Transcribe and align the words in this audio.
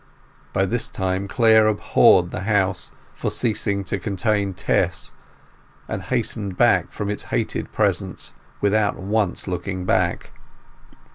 By 0.51 0.65
this 0.65 0.87
time 0.87 1.27
Clare 1.27 1.67
abhorred 1.67 2.31
the 2.31 2.39
house 2.39 2.91
for 3.13 3.29
ceasing 3.29 3.83
to 3.83 3.99
contain 3.99 4.55
Tess, 4.55 5.11
and 5.87 6.01
hastened 6.01 6.53
away 6.53 6.85
from 6.89 7.11
its 7.11 7.25
hated 7.25 7.71
presence 7.71 8.33
without 8.61 8.95
once 8.97 9.47
looking 9.47 9.85
back. 9.85 10.31